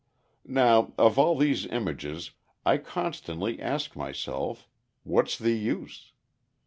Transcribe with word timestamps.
Now, 0.47 0.93
of 0.97 1.19
all 1.19 1.33
of 1.33 1.41
these 1.41 1.67
things, 1.67 2.31
I 2.65 2.77
constantly 2.79 3.61
ask 3.61 3.95
myself, 3.95 4.67
What's 5.03 5.37
the 5.37 5.53
use? 5.55 6.11